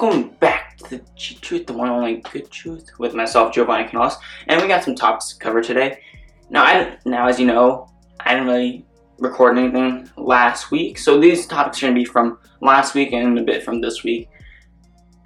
[0.00, 3.88] welcome back to the G Truth, the one and only good truth, with myself, Giovanni
[3.88, 4.16] Canales,
[4.48, 6.00] and we got some topics to cover today.
[6.50, 7.88] Now, I now as you know,
[8.18, 8.84] I didn't really
[9.18, 13.42] record anything last week, so these topics are gonna be from last week and a
[13.42, 14.28] bit from this week.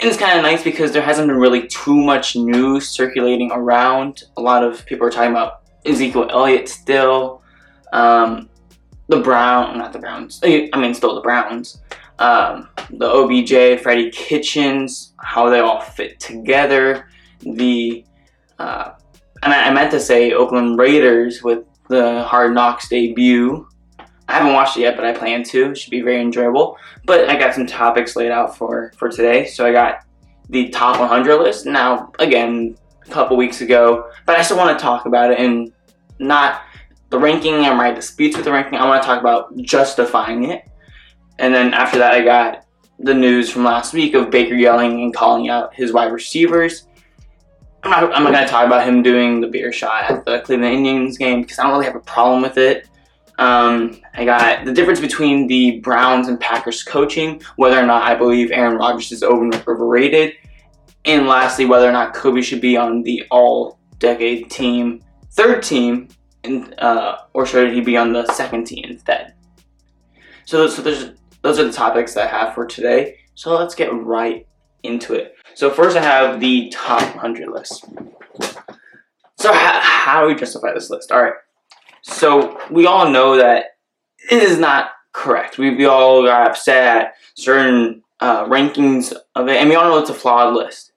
[0.01, 4.25] And it's kind of nice because there hasn't been really too much news circulating around.
[4.37, 7.43] A lot of people are talking about Ezekiel Elliott still,
[7.95, 8.51] um,
[9.09, 10.41] the Brown, not the Browns.
[10.45, 11.81] I mean, still the Browns
[12.19, 17.09] um, the OBJ, Freddie Kitchens, how they all fit together.
[17.41, 18.05] The
[18.59, 18.93] uh,
[19.43, 23.69] and I, I meant to say Oakland Raiders with the Hard Knocks debut.
[24.29, 25.71] I haven't watched it yet, but I plan to.
[25.71, 26.77] It should be very enjoyable.
[27.07, 29.47] But I got some topics laid out for for today.
[29.47, 30.05] So I got
[30.51, 31.67] the top 100 list.
[31.67, 35.73] Now, again, a couple weeks ago, but I still want to talk about it and
[36.19, 36.63] not
[37.11, 38.79] the ranking or my disputes with the ranking.
[38.79, 40.69] I want to talk about justifying it
[41.39, 42.67] and then after that, I got
[42.99, 46.87] the news from last week of Baker yelling and calling out his wide receivers.
[47.85, 50.41] I'm not, I'm not going to talk about him doing the beer shot at the
[50.41, 52.89] Cleveland Indians game because I don't really have a problem with it.
[53.39, 58.17] Um, I got the difference between the Browns and Packers coaching, whether or not I
[58.17, 60.35] believe Aaron Rodgers is overrated,
[61.05, 66.09] and lastly, whether or not Kobe should be on the all-decade team, third team,
[66.43, 69.35] and, uh, or should he be on the second team instead.
[70.45, 73.19] So, so there's those are the topics I have for today.
[73.35, 74.47] So let's get right
[74.83, 75.35] into it.
[75.55, 77.85] So first I have the top 100 list.
[79.37, 81.13] So how, how do we justify this list?
[81.13, 81.35] All right.
[82.03, 83.67] So we all know that
[84.31, 85.59] it is not correct.
[85.59, 89.99] We, we all got upset at certain uh, rankings of it, and we all know
[89.99, 90.93] it's a flawed list.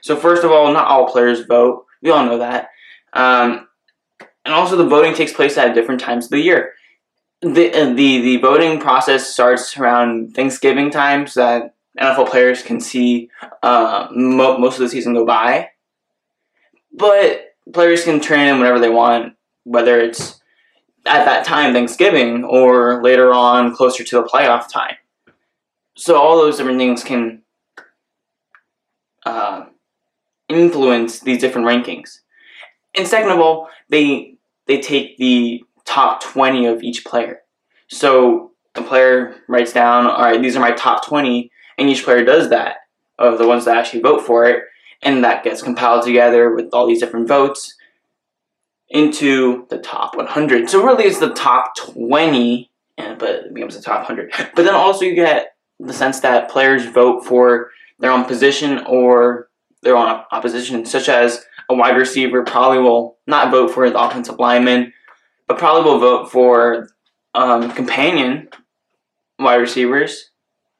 [0.00, 1.86] So first of all, not all players vote.
[2.02, 2.68] We all know that.
[3.12, 3.68] Um,
[4.44, 6.72] and also the voting takes place at different times of the year
[7.40, 12.80] the uh, the the voting process starts around Thanksgiving time, so that NFL players can
[12.80, 13.30] see
[13.62, 15.70] uh, mo- most of the season go by.
[16.92, 19.34] But players can train in whenever they want,
[19.64, 20.40] whether it's
[21.06, 24.96] at that time Thanksgiving or later on closer to the playoff time.
[25.96, 27.42] So all those different things can
[29.26, 29.66] uh,
[30.48, 32.20] influence these different rankings.
[32.94, 37.40] And second of all, they they take the top 20 of each player.
[37.88, 42.24] So the player writes down, all right, these are my top 20, and each player
[42.24, 42.76] does that
[43.18, 44.64] of the ones that actually vote for it,
[45.02, 47.76] and that gets compiled together with all these different votes
[48.88, 50.68] into the top 100.
[50.68, 54.32] So really, it's the top 20, and, but it becomes the top 100.
[54.54, 59.48] But then also you get the sense that players vote for their own position or
[59.82, 64.38] their own opposition, such as a wide receiver probably will not vote for the offensive
[64.38, 64.92] lineman
[65.46, 66.88] but probably will vote for
[67.34, 68.48] um, companion
[69.38, 70.30] wide receivers,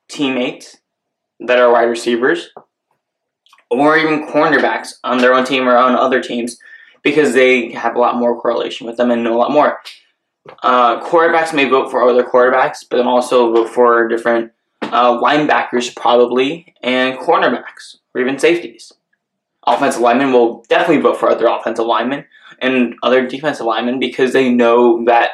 [0.09, 0.79] teammates
[1.41, 2.51] that are wide receivers,
[3.71, 6.59] or even cornerbacks on their own team or on other teams
[7.03, 9.79] because they have a lot more correlation with them and know a lot more.
[10.63, 15.95] Uh, quarterbacks may vote for other quarterbacks, but then also vote for different uh, linebackers,
[15.95, 18.93] probably, and cornerbacks, or even safeties.
[19.67, 22.27] Offensive linemen will definitely vote for other offensive linemen,
[22.61, 25.31] and other defensive linemen because they know that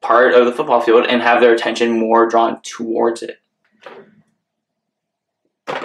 [0.00, 3.38] part of the football field and have their attention more drawn towards it.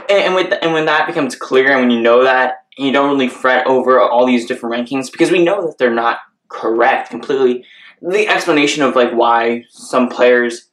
[0.09, 3.29] And, with and when that becomes clear, and when you know that, you don't really
[3.29, 7.65] fret over all these different rankings because we know that they're not correct completely.
[8.01, 10.69] The explanation of like why some players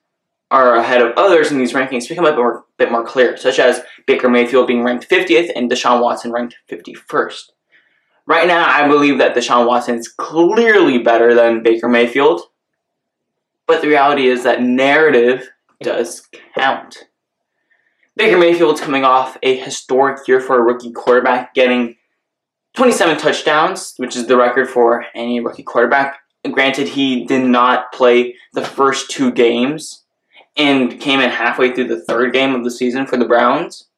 [0.52, 3.58] are ahead of others in these rankings become a bit more, bit more clear, such
[3.58, 7.52] as Baker Mayfield being ranked 50th and Deshaun Watson ranked 51st.
[8.26, 12.42] Right now, I believe that Deshaun Watson is clearly better than Baker Mayfield.
[13.66, 15.48] But the reality is that narrative
[15.80, 17.08] does count.
[18.14, 21.96] Baker Mayfield's coming off a historic year for a rookie quarterback, getting
[22.74, 26.18] 27 touchdowns, which is the record for any rookie quarterback.
[26.50, 30.01] Granted, he did not play the first two games
[30.56, 33.88] and came in halfway through the third game of the season for the Browns,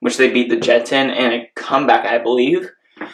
[0.00, 2.70] which they beat the Jets in in a comeback, I believe.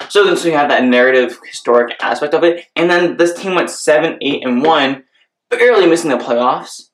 [0.08, 3.54] So then, so you have that narrative, historic aspect of it, and then this team
[3.54, 5.04] went seven, eight, and one,
[5.48, 6.90] barely missing the playoffs,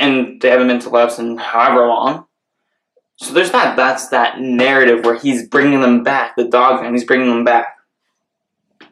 [0.00, 2.26] and they haven't been to playoffs in however long.
[3.16, 3.76] So there's that.
[3.76, 6.92] That's that narrative where he's bringing them back, the dog man.
[6.92, 7.76] He's bringing them back.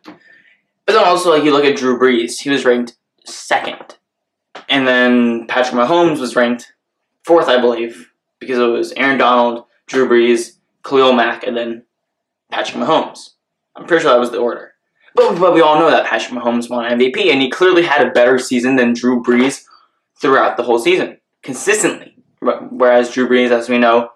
[0.04, 3.95] But then also, like you look at Drew Brees, he was ranked second,
[4.68, 6.72] and then Patrick Mahomes was ranked
[7.24, 11.84] fourth, I believe, because it was Aaron Donald, Drew Brees, Khalil Mack, and then
[12.50, 13.30] Patrick Mahomes.
[13.74, 14.72] I'm pretty sure that was the order.
[15.14, 18.10] But, but we all know that Patrick Mahomes won MVP, and he clearly had a
[18.10, 19.64] better season than Drew Brees
[20.20, 22.16] throughout the whole season, consistently.
[22.40, 24.10] Whereas Drew Brees, as we know,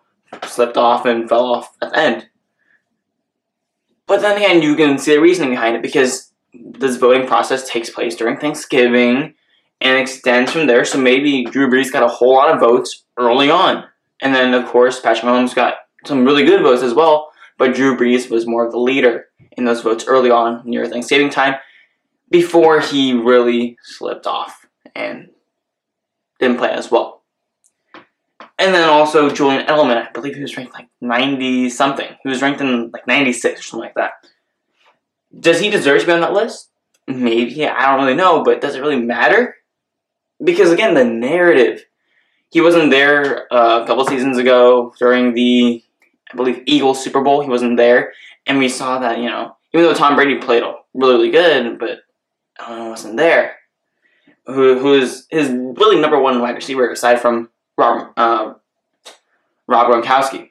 [0.44, 2.28] slipped off and fell off at the end.
[4.06, 7.90] But then again, you can see the reasoning behind it because this voting process takes
[7.90, 9.34] place during Thanksgiving
[9.80, 10.84] and extends from there.
[10.84, 13.84] So maybe Drew Brees got a whole lot of votes early on.
[14.22, 15.74] And then, of course, Patrick Mahomes got
[16.04, 17.32] some really good votes as well.
[17.58, 21.30] But Drew Brees was more of the leader in those votes early on near Thanksgiving
[21.30, 21.56] time
[22.30, 25.30] before he really slipped off and
[26.38, 27.22] didn't play as well.
[28.58, 32.08] And then also Julian Edelman, I believe he was ranked like 90 something.
[32.22, 34.12] He was ranked in like 96 or something like that.
[35.38, 36.68] Does he deserve to be on that list?
[37.06, 37.66] Maybe.
[37.66, 39.56] I don't really know, but does it really matter?
[40.42, 41.84] Because again, the narrative.
[42.50, 45.84] He wasn't there uh, a couple seasons ago during the,
[46.32, 47.42] I believe, Eagles Super Bowl.
[47.42, 48.12] He wasn't there.
[48.46, 50.64] And we saw that, you know, even though Tom Brady played
[50.94, 52.00] really, really good, but
[52.58, 53.56] I wasn't there.
[54.46, 58.54] Who who is his really number one wide receiver aside from Rob uh,
[59.68, 60.50] Rob Gronkowski.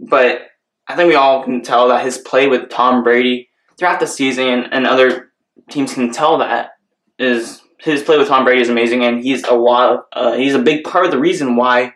[0.00, 0.48] But
[0.88, 3.48] I think we all can tell that his play with Tom Brady
[3.78, 5.30] throughout the season and, and other
[5.70, 6.76] teams can tell that
[7.18, 10.62] is his play with Tom Brady is amazing and he's a lot uh, he's a
[10.62, 11.94] big part of the reason why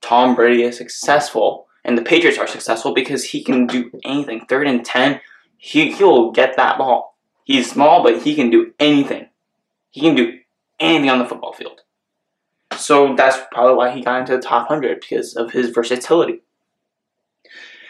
[0.00, 4.44] Tom Brady is successful and the Patriots are successful because he can do anything.
[4.46, 5.20] Third and ten,
[5.56, 7.16] he he'll get that ball.
[7.44, 9.28] He's small, but he can do anything.
[9.90, 10.38] He can do
[10.78, 11.82] anything on the football field.
[12.76, 16.42] So that's probably why he got into the top 100 because of his versatility.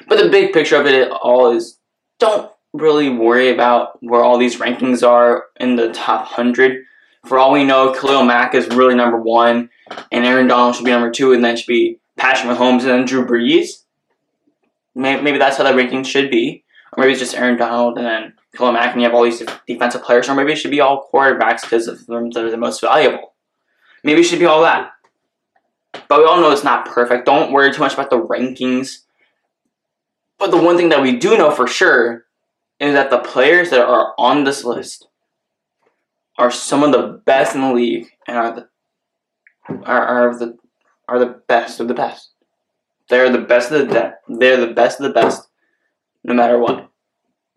[0.09, 1.79] But the big picture of it all is
[2.19, 6.85] don't really worry about where all these rankings are in the top 100.
[7.27, 9.71] For all we know, Khalil Mack is really number one,
[10.11, 13.05] and Aaron Donald should be number two, and then should be Patrick Mahomes and then
[13.05, 13.85] Drew Brees.
[14.95, 16.65] Maybe maybe that's how that ranking should be.
[16.93, 19.43] Or maybe it's just Aaron Donald and then Khalil Mack, and you have all these
[19.67, 22.81] defensive players, or maybe it should be all quarterbacks because of them they're the most
[22.81, 23.35] valuable.
[24.03, 24.93] Maybe it should be all that.
[26.09, 27.27] But we all know it's not perfect.
[27.27, 29.03] Don't worry too much about the rankings.
[30.39, 32.25] But the one thing that we do know for sure
[32.79, 35.07] is that the players that are on this list
[36.39, 38.69] are some of the best in the league and are the
[39.85, 40.57] are, are the
[41.09, 42.31] are the best of the best.
[43.09, 45.49] They're the best of the de- they're the best of the best,
[46.25, 46.91] no matter what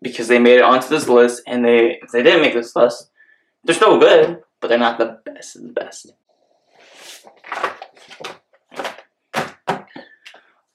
[0.04, 3.10] because they made it onto this list, and they if they didn't make this list,
[3.64, 6.12] they're still good, but they're not the best of the best.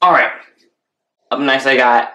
[0.02, 0.32] All right.
[1.30, 2.12] Up next, I got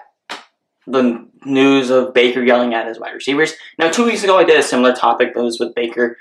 [0.87, 3.53] the news of Baker yelling at his wide receivers.
[3.79, 6.17] Now, two weeks ago, I did a similar topic, but it was with Baker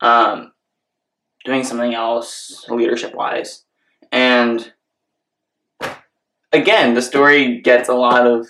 [0.00, 0.52] um,
[1.44, 3.64] doing something else leadership wise.
[4.10, 4.72] And
[6.52, 8.48] again, the story gets a lot of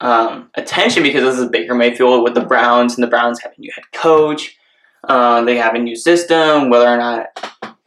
[0.00, 3.60] um, attention because this is Baker Mayfield with the Browns, and the Browns have a
[3.60, 4.56] new head coach.
[5.04, 6.68] Uh, they have a new system.
[6.68, 7.26] Whether or not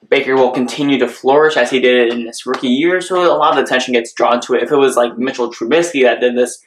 [0.09, 3.57] Baker will continue to flourish as he did in his rookie year, so a lot
[3.57, 4.63] of attention gets drawn to it.
[4.63, 6.63] If it was like Mitchell Trubisky that did this,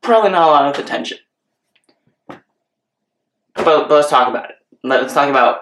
[0.00, 1.18] probably not a lot of attention.
[2.28, 4.56] But, but let's talk about it.
[4.82, 5.60] Let's talk about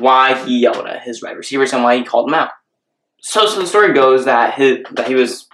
[0.00, 2.50] why he yelled at his wide receivers and why he called them out.
[3.20, 5.48] So, so the story goes that his, that he was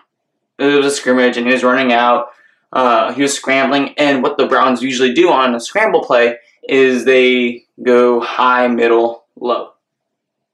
[0.59, 2.29] it was a scrimmage and he was running out
[2.73, 6.39] uh, he was scrambling, and what the Browns usually do on a scramble play
[6.69, 9.72] is they go high, middle, low.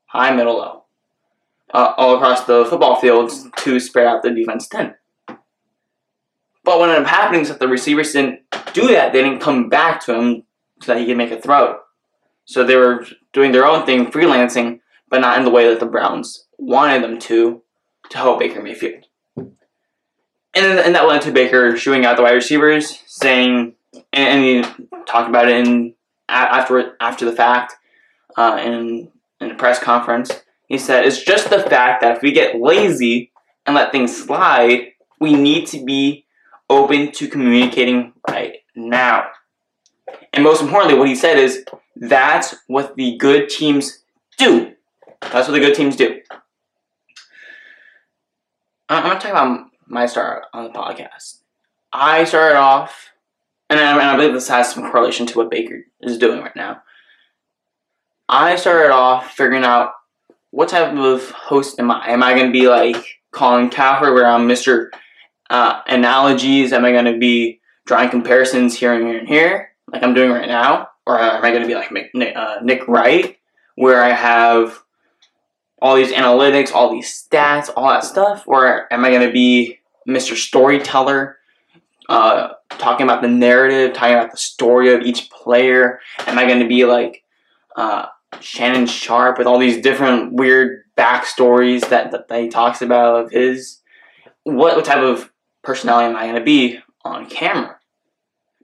[0.08, 0.84] High, middle, low.
[1.72, 4.94] Uh, all across the football field to spread out the defense 10.
[6.64, 8.40] But what ended up happening is that the receivers didn't
[8.72, 9.12] do that.
[9.12, 10.44] They didn't come back to him
[10.82, 11.80] so that he could make a throw.
[12.44, 15.86] So they were doing their own thing, freelancing, but not in the way that the
[15.86, 17.62] Browns wanted them to,
[18.10, 19.04] to help Baker Mayfield
[20.58, 23.74] and, and that led to Baker shooing out the wide receivers, saying,
[24.12, 24.62] and, he
[25.06, 25.94] talked about it in
[26.28, 27.74] after after the fact,
[28.36, 30.42] uh, in in a press conference.
[30.66, 33.32] He said, "It's just the fact that if we get lazy
[33.64, 36.26] and let things slide, we need to be
[36.68, 39.28] open to communicating right now."
[40.32, 41.64] And most importantly, what he said is,
[41.96, 44.04] "That's what the good teams
[44.36, 44.74] do.
[45.20, 46.20] That's what the good teams do."
[48.88, 51.40] I'm going to talk about my start on the podcast.
[51.92, 53.10] I started off,
[53.68, 56.56] and I, and I believe this has some correlation to what Baker is doing right
[56.56, 56.82] now.
[58.28, 59.92] I started off figuring out
[60.50, 62.08] what type of host am I?
[62.08, 64.90] Am I going to be like Colin Cowherd, where I'm Mr.
[65.48, 66.72] Uh, analogies?
[66.74, 70.30] Am I going to be drawing comparisons here and here and here, like I'm doing
[70.30, 70.88] right now?
[71.06, 73.38] Or am I going to be like Nick, uh, Nick Wright,
[73.76, 74.82] where I have
[75.80, 78.44] all these analytics, all these stats, all that stuff?
[78.46, 80.36] Or am I going to be Mr.
[80.36, 81.38] Storyteller,
[82.10, 86.00] uh, talking about the narrative, talking about the story of each player?
[86.26, 87.24] Am I going to be like
[87.74, 88.06] uh,
[88.40, 93.80] Shannon Sharpe with all these different weird backstories that, that he talks about of his
[94.44, 95.30] what, what type of
[95.62, 97.78] personality am I going to be on camera?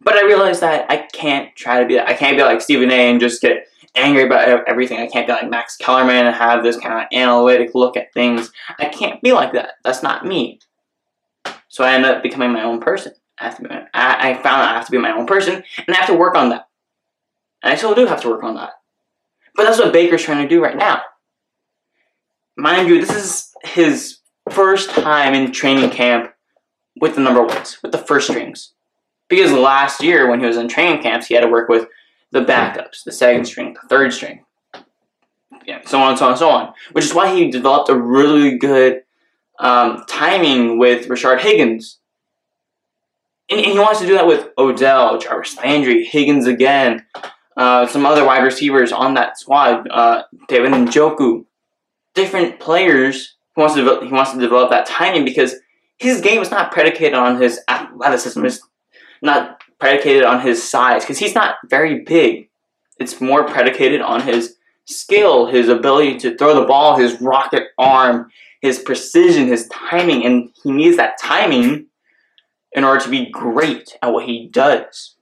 [0.00, 1.98] But I realized that I can't try to be.
[1.98, 3.10] I can't be like Stephen A.
[3.10, 4.98] and just get angry about everything.
[5.00, 8.52] I can't be like Max Kellerman and have this kind of analytic look at things.
[8.78, 9.74] I can't be like that.
[9.82, 10.60] That's not me.
[11.68, 13.14] So I ended up becoming my own person.
[13.38, 15.96] I, have to be, I, I found I have to be my own person, and
[15.96, 16.68] I have to work on that.
[17.62, 18.74] And I still do have to work on that.
[19.54, 21.02] But that's what Baker's trying to do right now.
[22.56, 24.18] Mind you, this is his
[24.50, 26.32] first time in training camp
[27.00, 28.72] with the number ones, with the first strings.
[29.28, 31.88] Because last year, when he was in training camps, he had to work with
[32.30, 34.44] the backups, the second string, the third string,
[35.66, 36.74] yeah, so on, and so on, and so on.
[36.92, 39.02] Which is why he developed a really good
[39.58, 41.98] um, timing with Rashard Higgins.
[43.50, 47.04] And, and, he wants to do that with Odell, Jarvis Landry, Higgins again,
[47.56, 51.44] uh, some other wide receivers on that squad, uh, David Njoku,
[52.14, 53.36] different players.
[53.54, 55.54] He wants to develop, he wants to develop that timing because
[55.98, 58.44] his game is not predicated on his athleticism.
[58.44, 58.60] It's
[59.22, 62.48] not predicated on his size because he's not very big.
[62.98, 64.56] It's more predicated on his
[64.86, 68.30] skill, his ability to throw the ball, his rocket arm,
[68.60, 71.86] his precision, his timing, and he needs that timing
[72.72, 75.13] in order to be great at what he does.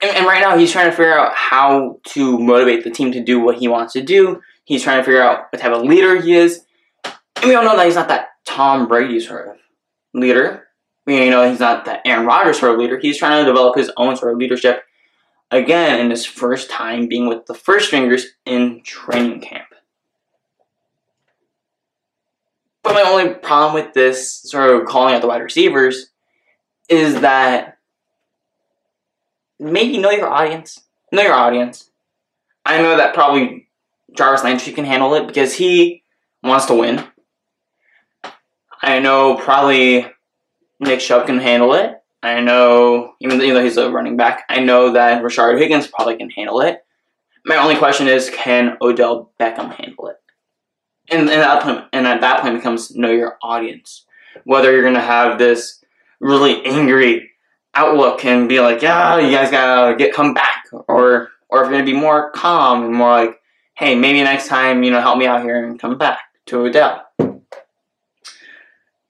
[0.00, 3.22] And, and, right now, he's trying to figure out how to motivate the team to
[3.22, 4.40] do what he wants to do.
[4.64, 6.64] He's trying to figure out what type of leader he is.
[7.04, 9.56] And we all know that he's not that Tom Brady sort of
[10.14, 10.68] leader.
[11.06, 12.98] We you know he's not that Aaron Rodgers sort of leader.
[12.98, 14.82] He's trying to develop his own sort of leadership.
[15.50, 19.68] Again, in his first time being with the first stringers in training camp.
[22.82, 26.10] But my only problem with this sort of calling out the wide receivers
[26.90, 27.77] is that
[29.58, 30.80] maybe know your audience.
[31.12, 31.90] Know your audience.
[32.64, 33.68] I know that probably
[34.16, 36.02] Jarvis Landry can handle it because he
[36.42, 37.04] wants to win.
[38.82, 40.06] I know probably
[40.80, 41.94] Nick Chubb can handle it.
[42.22, 46.30] I know, even though he's a running back, I know that Rashard Higgins probably can
[46.30, 46.84] handle it.
[47.44, 50.20] My only question is, can Odell Beckham handle it?
[51.10, 54.04] And, and, that point, and at that point becomes know your audience.
[54.44, 55.82] Whether you're going to have this
[56.20, 57.30] really angry
[57.78, 61.70] outlook and be like, yeah, you guys gotta get come back, or or if you're
[61.70, 63.40] gonna be more calm and more like,
[63.74, 67.06] hey, maybe next time, you know, help me out here and come back to Odell.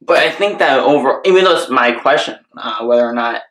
[0.01, 3.43] But I think that over, even though it's my question, uh, whether or not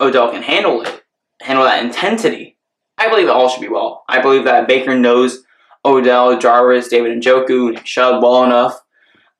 [0.00, 1.02] Odell can handle it,
[1.40, 2.58] handle that intensity,
[2.98, 4.04] I believe it all should be well.
[4.08, 5.42] I believe that Baker knows
[5.84, 8.80] Odell, Jarvis, David Njoku, and Chubb well enough,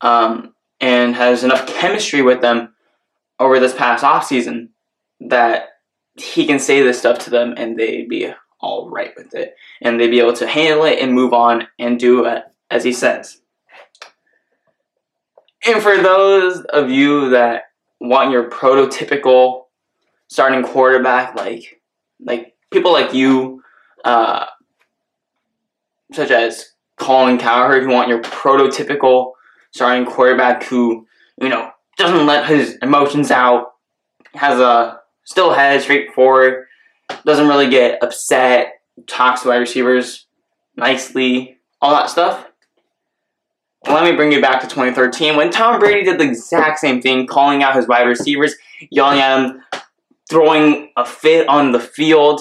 [0.01, 2.75] um, and has enough chemistry with them
[3.39, 4.69] over this past offseason
[5.21, 5.69] that
[6.17, 9.55] he can say this stuff to them and they'd be all right with it.
[9.83, 12.93] And they'd be able to handle it and move on and do it as he
[12.93, 13.41] says.
[15.67, 17.65] And for those of you that
[18.01, 19.65] want your prototypical
[20.29, 21.81] starting quarterback, like
[22.21, 23.63] like people like you,
[24.05, 24.47] uh,
[26.13, 29.33] such as Colin Cowherd, who want your prototypical
[29.73, 31.07] starting quarterback who,
[31.41, 33.73] you know, doesn't let his emotions out,
[34.35, 36.67] has a still head, straightforward,
[37.27, 40.27] doesn't really get upset, talks to wide receivers
[40.77, 42.47] nicely, all that stuff.
[43.87, 47.27] Let me bring you back to 2013 when Tom Brady did the exact same thing,
[47.27, 48.55] calling out his wide receivers,
[48.91, 49.63] yelling at them,
[50.29, 52.41] throwing a fit on the field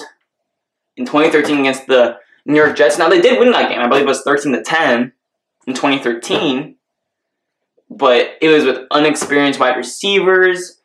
[0.96, 2.98] in 2013 against the New York Jets.
[2.98, 3.80] Now they did win that game.
[3.80, 5.12] I believe it was 13 to 10
[5.66, 6.76] in 2013.
[7.88, 10.75] But it was with unexperienced wide receivers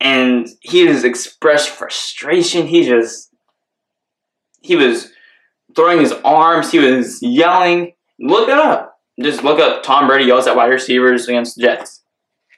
[0.00, 2.66] and he just expressed frustration.
[2.66, 3.30] He just
[4.60, 5.12] he was
[5.76, 6.70] throwing his arms.
[6.70, 7.92] He was yelling.
[8.18, 8.90] Look it up
[9.22, 12.02] just look up Tom Brady yells at wide receivers against the Jets,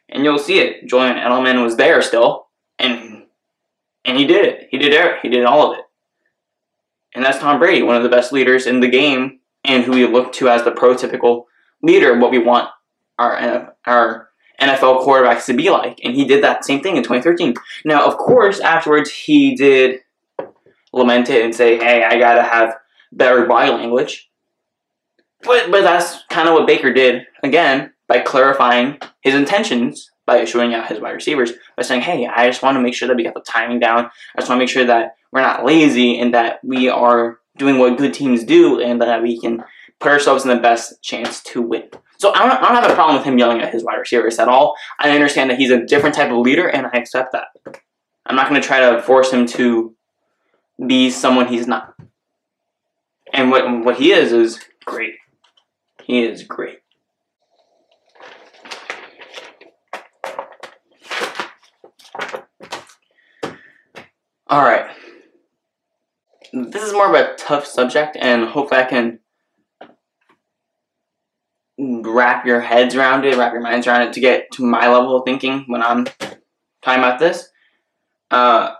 [0.08, 0.86] and you'll see it.
[0.86, 3.24] Julian Edelman was there still, and
[4.04, 4.68] and he did it.
[4.70, 5.18] He did it.
[5.22, 5.84] He did all of it.
[7.14, 10.06] And that's Tom Brady, one of the best leaders in the game, and who we
[10.06, 11.44] look to as the prototypical
[11.82, 12.68] leader, what we want
[13.18, 14.28] our our
[14.62, 16.00] NFL quarterbacks to be like.
[16.04, 17.54] And he did that same thing in 2013.
[17.84, 20.00] Now, of course, afterwards he did
[20.92, 22.76] lament it and say, "Hey, I gotta have
[23.10, 24.30] better body language."
[25.42, 30.72] But but that's kind of what Baker did again by clarifying his intentions by issuing
[30.72, 33.24] out his wide receivers by saying, "Hey, I just want to make sure that we
[33.24, 34.10] got the timing down.
[34.36, 37.78] I just want to make sure that we're not lazy and that we are doing
[37.78, 39.64] what good teams do and that we can
[39.98, 41.88] put ourselves in the best chance to win."
[42.22, 44.38] So I don't, I don't have a problem with him yelling at his wide receivers
[44.38, 44.76] at all.
[45.00, 47.48] I understand that he's a different type of leader, and I accept that.
[48.26, 49.96] I'm not going to try to force him to
[50.86, 51.96] be someone he's not.
[53.32, 55.16] And what what he is is great.
[56.04, 56.78] He is great.
[64.46, 64.94] All right.
[66.52, 69.18] This is more of a tough subject, and hopefully I can
[71.82, 75.16] wrap your heads around it, wrap your minds around it to get to my level
[75.16, 77.48] of thinking when I'm talking about this.
[78.30, 78.72] Uh,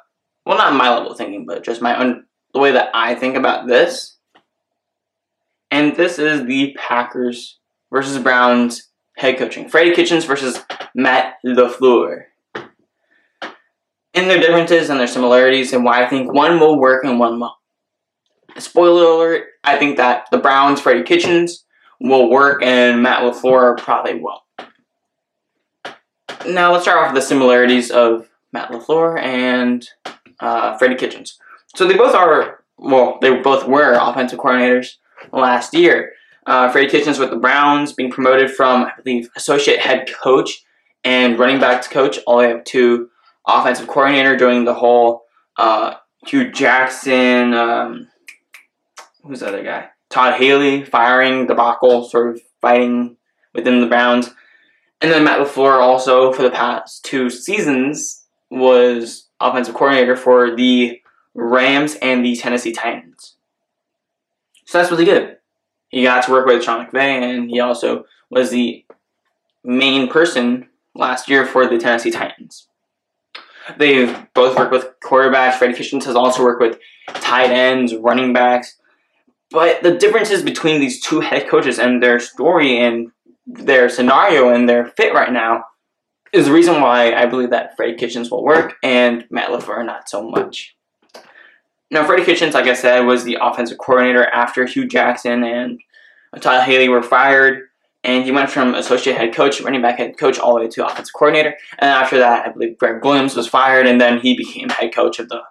[0.46, 3.36] well, not my level of thinking, but just my own, the way that I think
[3.36, 4.16] about this.
[5.70, 7.58] And this is the Packers
[7.90, 9.68] versus Browns head coaching.
[9.68, 10.58] Freddie Kitchens versus
[10.94, 12.24] Matt LaFleur.
[14.14, 17.40] And their differences and their similarities and why I think one will work and one
[17.40, 17.54] won't.
[18.58, 21.64] Spoiler alert, I think that the Browns, Freddie Kitchens,
[22.02, 24.42] will work and Matt LaFleur probably won't.
[26.46, 29.88] Now let's start off with the similarities of Matt LaFleur and
[30.40, 31.38] uh, Freddie Kitchens.
[31.76, 34.96] So they both are, well, they both were offensive coordinators
[35.32, 36.12] last year.
[36.44, 40.64] Uh, Freddie Kitchens with the Browns being promoted from, I believe, associate head coach
[41.04, 43.08] and running backs coach all the way up to
[43.46, 45.22] offensive coordinator during the whole
[45.56, 45.94] uh,
[46.26, 48.08] Hue Jackson, um,
[49.24, 49.91] who's the other guy?
[50.12, 53.16] Todd Haley firing debacle, sort of fighting
[53.54, 54.30] within the Browns.
[55.00, 61.00] And then Matt LaFleur also, for the past two seasons, was offensive coordinator for the
[61.34, 63.36] Rams and the Tennessee Titans.
[64.66, 65.38] So that's really good.
[65.88, 68.84] He got to work with Sean McVay, and he also was the
[69.64, 72.68] main person last year for the Tennessee Titans.
[73.78, 75.54] They've both worked with quarterbacks.
[75.54, 76.78] Freddie Kitchens has also worked with
[77.08, 78.76] tight ends, running backs.
[79.52, 83.12] But the differences between these two head coaches and their story and
[83.46, 85.64] their scenario and their fit right now
[86.32, 90.08] is the reason why I believe that Freddie Kitchens will work and Matt LaFleur not
[90.08, 90.74] so much.
[91.90, 95.78] Now, Freddie Kitchens, like I said, was the offensive coordinator after Hue Jackson and
[96.40, 97.68] Todd Haley were fired,
[98.02, 100.86] and he went from associate head coach, running back head coach, all the way to
[100.86, 101.54] offensive coordinator.
[101.78, 105.18] And after that, I believe Gregg Williams was fired, and then he became head coach
[105.18, 105.42] of the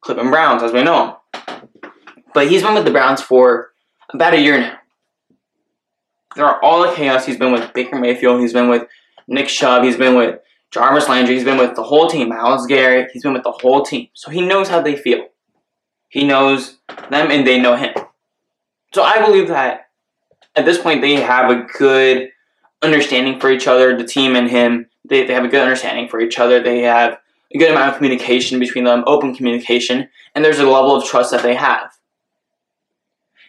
[0.00, 1.68] Cleveland Browns, as we know him.
[2.34, 3.70] But he's been with the Browns for
[4.12, 4.78] about a year now.
[6.36, 7.24] There are all the chaos.
[7.24, 8.40] He's been with Baker Mayfield.
[8.40, 8.88] He's been with
[9.28, 9.84] Nick Chubb.
[9.84, 10.40] He's been with
[10.72, 11.36] Jarvis Landry.
[11.36, 12.28] He's been with the whole team.
[12.30, 13.10] Myles Garrett.
[13.12, 14.08] He's been with the whole team.
[14.14, 15.28] So he knows how they feel.
[16.08, 16.78] He knows
[17.10, 17.94] them and they know him.
[18.92, 19.88] So I believe that
[20.56, 22.30] at this point they have a good
[22.82, 24.86] understanding for each other, the team and him.
[25.08, 26.62] They, they have a good understanding for each other.
[26.62, 27.18] They have
[27.52, 31.30] a good amount of communication between them, open communication, and there's a level of trust
[31.30, 31.90] that they have.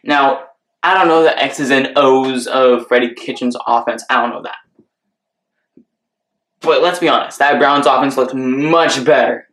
[0.06, 0.46] Now,
[0.84, 4.06] I don't know the X's and O's of Freddie Kitchens' offense.
[4.10, 4.58] I don't know that.
[6.62, 9.50] But let's be honest, that Browns offense looked much better.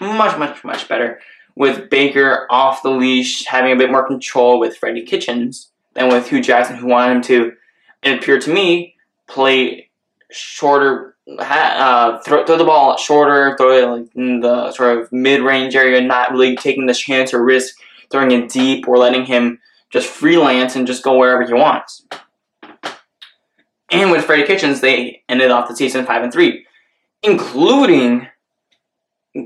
[0.00, 1.20] Much, much, much better
[1.56, 6.28] with Baker off the leash, having a bit more control with Freddie Kitchens than with
[6.28, 7.52] Hue Jackson, who wanted him to,
[8.02, 8.96] it appeared to me,
[9.28, 9.90] play
[10.30, 15.76] shorter, uh, throw, throw the ball shorter, throw it like in the sort of mid-range
[15.76, 17.76] area, not really taking the chance or risk
[18.10, 19.60] throwing it deep or letting him
[19.94, 22.04] just freelance and just go wherever he wants.
[23.92, 26.66] And with Freddie Kitchens, they ended off the season five and three,
[27.22, 28.26] including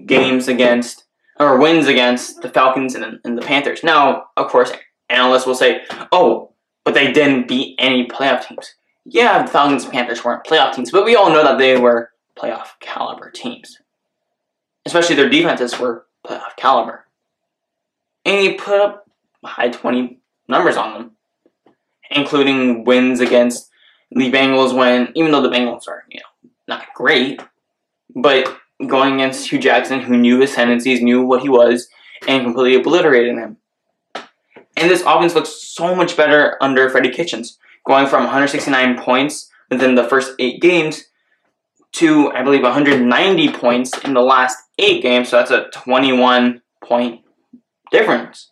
[0.07, 1.05] games against
[1.39, 3.85] or wins against the Falcons and, and the Panthers.
[3.85, 4.73] Now, of course,
[5.11, 5.83] analysts will say,
[6.13, 10.75] "Oh, but they didn't beat any playoff teams." Yeah, the Falcons and Panthers weren't playoff
[10.75, 13.79] teams, but we all know that they were playoff caliber teams.
[14.87, 17.05] Especially their defenses were playoff caliber.
[18.25, 19.05] And he put up
[19.45, 21.11] high 20 numbers on them,
[22.11, 23.71] including wins against
[24.11, 27.41] the Bengals when, even though the Bengals are, you know, not great,
[28.15, 31.89] but going against Hue Jackson, who knew his tendencies, knew what he was,
[32.27, 33.57] and completely obliterated him.
[34.77, 39.95] And this offense looks so much better under Freddie Kitchens, going from 169 points within
[39.97, 41.05] the first eight games
[41.93, 45.29] to, I believe, 190 points in the last eight games.
[45.29, 47.23] So that's a 21 point
[47.91, 48.51] difference.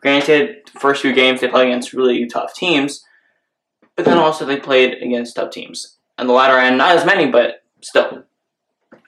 [0.00, 3.04] Granted, first few games they played against really tough teams,
[3.96, 5.98] but then also they played against tough teams.
[6.18, 8.24] On the latter end, not as many, but still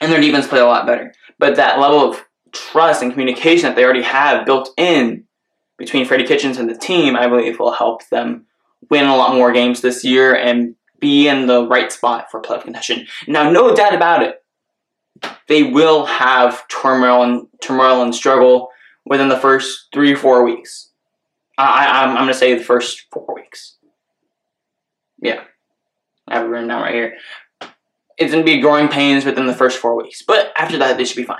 [0.01, 1.13] and their defense played a lot better.
[1.39, 5.25] But that level of trust and communication that they already have built in
[5.79, 8.47] between Freddie Kitchens and the team, I believe will help them
[8.91, 12.65] win a lot more games this year and be in the right spot for playoff
[12.65, 13.07] contention.
[13.27, 14.43] Now, no doubt about it,
[15.49, 18.71] they will have turmoil and turmoil and struggle
[19.05, 20.91] within the first three or four weeks.
[21.57, 23.77] I, I'm, I'm going to say the first four weeks.
[25.21, 25.45] Yeah,
[26.29, 27.17] I have it written down right here
[28.17, 30.23] it's to be growing pains within the first four weeks.
[30.23, 31.39] But after that, they should be fine.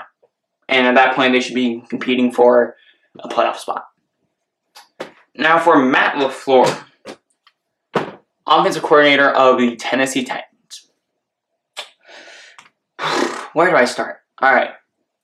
[0.67, 2.75] And at that point, they should be competing for
[3.19, 3.85] a playoff spot.
[5.35, 6.83] Now for Matt LaFleur,
[8.47, 10.89] offensive coordinator of the Tennessee Titans.
[13.53, 14.17] Where do I start?
[14.41, 14.71] All right.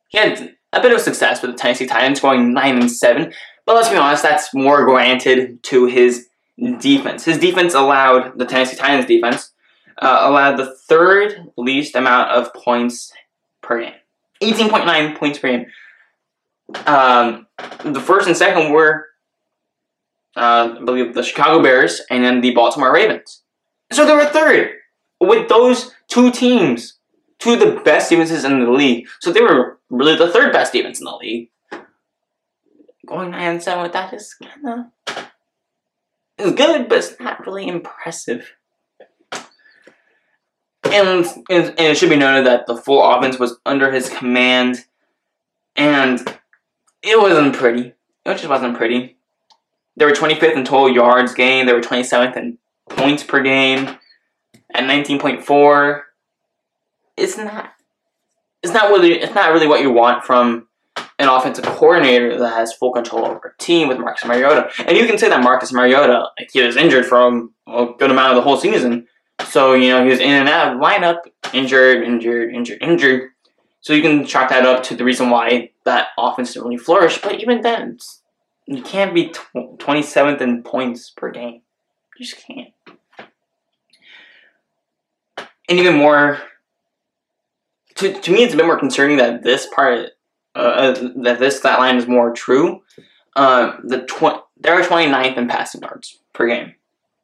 [0.09, 3.33] He had a bit of success with the Tennessee Titans going 9 and 7.
[3.65, 6.27] But let's be honest, that's more granted to his
[6.79, 7.25] defense.
[7.25, 9.51] His defense allowed the Tennessee Titans defense
[10.01, 13.13] uh, allowed the third least amount of points
[13.61, 13.93] per game.
[14.41, 15.65] 18.9 points per game.
[16.87, 17.47] Um,
[17.83, 19.07] the first and second were,
[20.35, 23.43] uh, I believe, the Chicago Bears and then the Baltimore Ravens.
[23.91, 24.71] So they were third
[25.19, 26.97] with those two teams,
[27.39, 29.07] two of the best defenses in the league.
[29.19, 31.49] So they were really the third best defense in the league.
[33.05, 35.27] Going nine and seven with that is kind of
[36.37, 38.53] it's good, but it's not really impressive.
[40.83, 44.85] And, and, and it should be noted that the full offense was under his command,
[45.75, 46.19] and
[47.01, 47.93] it wasn't pretty.
[48.25, 49.17] It just wasn't pretty.
[49.95, 51.67] They were 25th in total yards gained.
[51.67, 52.57] They were 27th in
[52.89, 53.97] points per game
[54.73, 56.01] at 19.4.
[57.17, 57.73] It's not.
[58.63, 59.13] It's not really.
[59.13, 60.67] It's not really what you want from
[61.17, 64.69] an offensive coordinator that has full control over a team with Marcus Mariota.
[64.85, 68.31] And you can say that Marcus Mariota, like he was injured for a good amount
[68.31, 69.07] of the whole season.
[69.47, 71.19] So, you know, he was in and out of lineup,
[71.53, 73.29] injured, injured, injured, injured.
[73.81, 77.19] So you can chalk that up to the reason why that offense didn't really flourish.
[77.19, 77.97] But even then,
[78.67, 81.61] you can't be tw- 27th in points per game.
[82.17, 82.73] You just can't.
[85.67, 86.39] And even more,
[88.01, 90.09] to, to me, it's a bit more concerning that this part,
[90.55, 92.83] uh, uh that this stat line is more true.
[93.35, 96.75] Uh, the tw- they're 29th in passing yards per game,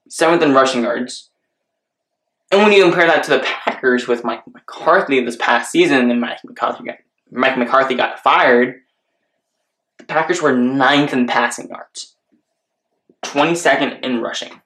[0.10, 1.30] 7th in rushing yards,
[2.52, 6.22] and when you compare that to the Packers with Mike McCarthy this past season, and
[6.22, 6.98] Mike McCarthy got,
[7.30, 8.82] Mike McCarthy got fired,
[9.98, 12.16] the Packers were ninth in passing yards,
[13.26, 14.62] 22nd in rushing.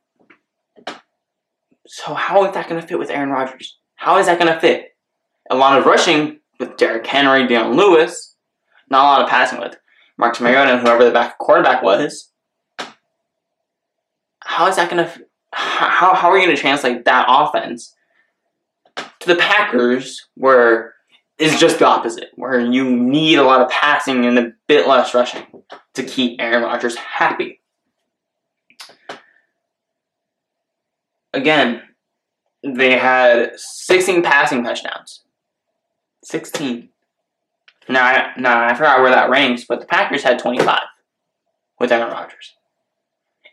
[1.88, 3.78] So how is that going to fit with Aaron Rodgers?
[3.95, 4.91] How is that going to fit?
[5.52, 8.36] A lot of rushing with Derrick Henry, Dion Lewis,
[8.90, 9.78] not a lot of passing with
[10.18, 12.32] Marcus Mariota and whoever the back quarterback was.
[14.40, 17.94] How is that going to how, how are you going to translate that offense
[18.96, 20.94] to the Packers, where
[21.38, 25.14] it's just the opposite, where you need a lot of passing and a bit less
[25.14, 25.46] rushing
[25.96, 27.60] to keep Aaron Rodgers happy?
[31.34, 31.82] Again,
[32.64, 35.24] they had 16 passing touchdowns.
[36.24, 36.90] 16.
[37.90, 40.80] Now, I, now I forgot where that ranks, but the Packers had 25
[41.80, 42.56] with Aaron Rodgers.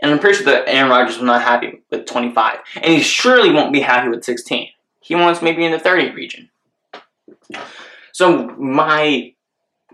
[0.01, 2.59] And I'm pretty sure that Aaron Rodgers was not happy with 25.
[2.77, 4.69] And he surely won't be happy with 16.
[5.01, 6.51] He wants maybe in the 30 region.
[8.13, 9.35] So my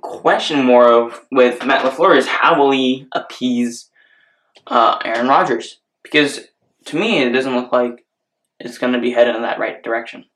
[0.01, 3.91] question more of with Matt LaFleur is how will he appease
[4.67, 5.79] uh, Aaron Rodgers?
[6.03, 6.41] Because
[6.87, 8.05] to me, it doesn't look like
[8.61, 10.27] it's going to be headed in that right direction.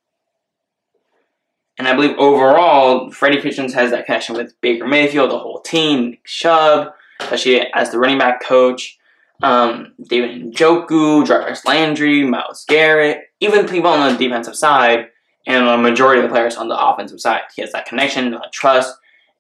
[1.79, 6.19] And I believe overall, Freddie Kitchens has that connection with Baker Mayfield, the whole team,
[6.25, 8.99] Chubb, especially as the running back coach
[9.43, 15.09] um, David Njoku, Jarvis Landry, Myles Garrett, even people on the defensive side,
[15.47, 17.43] and a majority of the players on the offensive side.
[17.55, 18.97] He has that connection, that trust,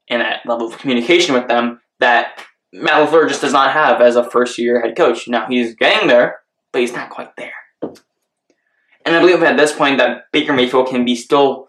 [0.09, 4.17] and that level of communication with them that Matt LaFleur just does not have as
[4.17, 5.29] a first year head coach.
[5.29, 6.41] Now he's getting there,
[6.73, 7.53] but he's not quite there.
[9.05, 11.68] And I believe at this point that Baker Mayfield can be still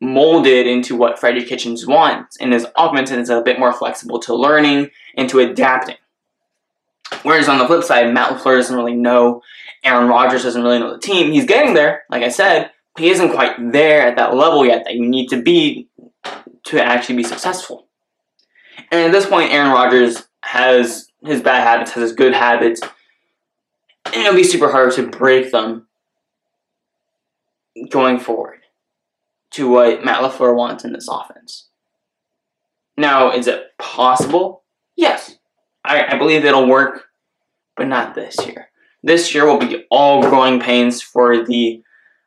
[0.00, 4.34] molded into what Freddie Kitchens wants, and his offense is a bit more flexible to
[4.34, 5.96] learning and to adapting.
[7.22, 9.42] Whereas on the flip side, Matt LaFleur doesn't really know.
[9.82, 11.32] Aaron Rodgers doesn't really know the team.
[11.32, 14.84] He's getting there, like I said, but he isn't quite there at that level yet
[14.84, 15.88] that you need to be
[16.64, 17.86] to actually be successful.
[18.90, 22.80] And at this point, Aaron Rodgers has his bad habits, has his good habits,
[24.06, 25.86] and it'll be super hard to break them
[27.90, 28.57] going forward
[29.52, 31.68] to what Matt LaFleur wants in this offense.
[32.96, 34.64] Now, is it possible?
[34.96, 35.36] Yes.
[35.84, 37.04] I, I believe it'll work,
[37.76, 38.68] but not this year.
[39.02, 41.82] This year will be all growing pains for the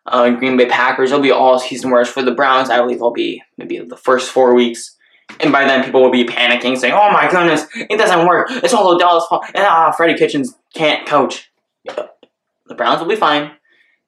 [0.06, 1.12] uh, Green Bay Packers.
[1.12, 4.32] It'll be all season whereas for the Browns, I believe it'll be maybe the first
[4.32, 4.96] four weeks.
[5.40, 8.48] And by then, people will be panicking, saying, "Oh my goodness, it doesn't work.
[8.52, 11.50] It's all Odell's fault." And ah, Freddie Kitchens can't coach.
[11.86, 13.52] The Browns will be fine.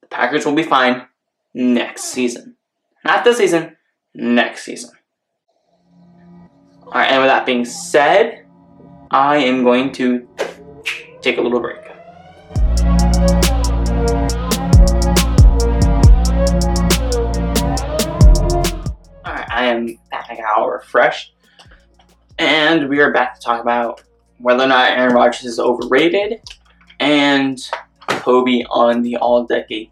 [0.01, 1.07] The Packers will be fine
[1.53, 2.57] next season.
[3.05, 3.75] Not this season,
[4.15, 4.91] next season.
[6.85, 8.45] All right, and with that being said,
[9.11, 10.25] I am going to
[11.21, 11.81] take a little break.
[19.25, 21.33] Alright, I am back now refreshed.
[22.39, 24.01] And we are back to talk about
[24.37, 26.41] whether or not Aaron Rodgers is overrated
[27.01, 27.59] and
[28.07, 29.89] Kobe on the all decade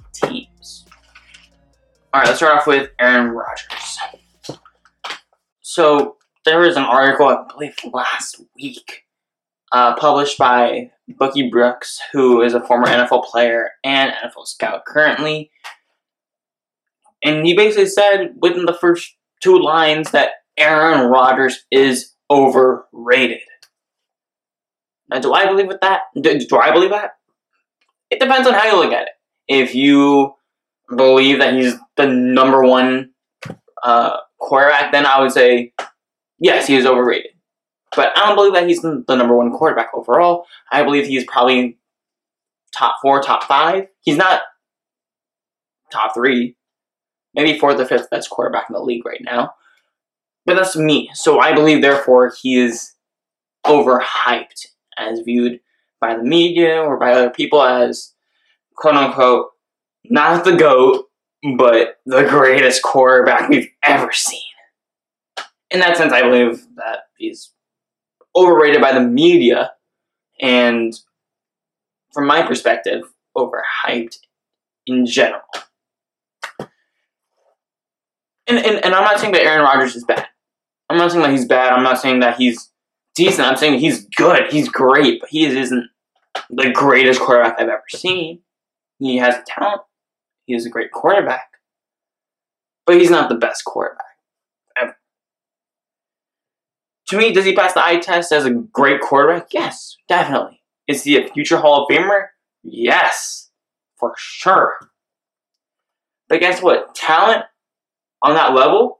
[2.11, 2.15] teams.
[2.15, 3.99] Alright, let's start off with Aaron Rodgers.
[5.61, 9.03] So, there was an article, I believe last week,
[9.71, 15.51] uh, published by Bucky Brooks, who is a former NFL player and NFL scout currently.
[17.23, 23.39] And he basically said within the first two lines that Aaron Rodgers is overrated.
[25.09, 26.01] Now, do I believe with that?
[26.19, 27.11] Do, do I believe that?
[28.09, 29.13] It depends on how you look at it.
[29.47, 30.33] If you
[30.95, 33.11] believe that he's the number one
[33.83, 35.73] uh, quarterback, then I would say
[36.39, 37.31] yes, he is overrated.
[37.95, 40.45] But I don't believe that he's the number one quarterback overall.
[40.71, 41.77] I believe he's probably
[42.75, 43.87] top four, top five.
[43.99, 44.41] He's not
[45.91, 46.55] top three,
[47.33, 49.55] maybe fourth or fifth best quarterback in the league right now.
[50.45, 51.09] But that's me.
[51.13, 52.93] So I believe, therefore, he is
[53.65, 55.59] overhyped as viewed
[55.99, 58.13] by the media or by other people as
[58.75, 59.49] quote unquote
[60.09, 61.05] not the GOAT,
[61.57, 64.41] but the greatest quarterback we've ever seen.
[65.69, 67.51] In that sense, I believe that he's
[68.35, 69.71] overrated by the media
[70.39, 70.93] and,
[72.13, 73.03] from my perspective,
[73.37, 74.17] overhyped
[74.85, 75.41] in general.
[78.47, 80.27] And, and, and I'm not saying that Aaron Rodgers is bad.
[80.89, 81.71] I'm not saying that he's bad.
[81.71, 82.69] I'm not saying that he's
[83.15, 83.47] decent.
[83.47, 84.51] I'm saying he's good.
[84.51, 85.89] He's great, but he isn't
[86.49, 88.41] the greatest quarterback I've ever seen.
[88.99, 89.81] He has talent.
[90.51, 91.49] He is a great quarterback.
[92.85, 94.17] But he's not the best quarterback
[94.77, 94.97] ever.
[97.07, 99.53] To me, does he pass the eye test as a great quarterback?
[99.53, 100.61] Yes, definitely.
[100.89, 102.25] Is he a future Hall of Famer?
[102.63, 103.49] Yes,
[103.97, 104.75] for sure.
[106.27, 106.95] But guess what?
[106.95, 107.45] Talent
[108.21, 108.99] on that level